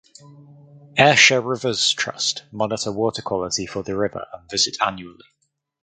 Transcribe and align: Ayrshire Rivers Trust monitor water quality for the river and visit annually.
Ayrshire 0.97 1.41
Rivers 1.41 1.91
Trust 1.91 2.45
monitor 2.51 2.91
water 2.91 3.21
quality 3.21 3.67
for 3.67 3.83
the 3.83 3.95
river 3.95 4.25
and 4.33 4.49
visit 4.49 4.75
annually. 4.81 5.25